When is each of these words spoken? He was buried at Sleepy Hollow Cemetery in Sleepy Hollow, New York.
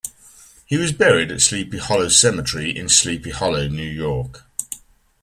He 0.65 0.77
was 0.77 0.93
buried 0.93 1.31
at 1.31 1.41
Sleepy 1.41 1.77
Hollow 1.77 2.07
Cemetery 2.07 2.75
in 2.75 2.89
Sleepy 2.89 3.29
Hollow, 3.29 3.67
New 3.67 3.87
York. 3.87 4.43